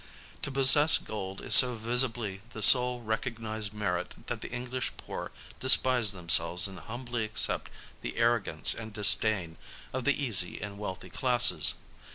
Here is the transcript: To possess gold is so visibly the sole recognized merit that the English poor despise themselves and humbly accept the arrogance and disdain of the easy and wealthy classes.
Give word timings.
To 0.41 0.49
possess 0.51 0.97
gold 0.97 1.41
is 1.41 1.53
so 1.53 1.75
visibly 1.75 2.41
the 2.53 2.63
sole 2.63 3.01
recognized 3.01 3.71
merit 3.71 4.15
that 4.25 4.41
the 4.41 4.49
English 4.49 4.91
poor 4.97 5.31
despise 5.59 6.11
themselves 6.11 6.67
and 6.67 6.79
humbly 6.79 7.23
accept 7.23 7.69
the 8.01 8.17
arrogance 8.17 8.73
and 8.73 8.91
disdain 8.93 9.57
of 9.93 10.03
the 10.03 10.23
easy 10.25 10.59
and 10.59 10.79
wealthy 10.79 11.11
classes. 11.11 11.75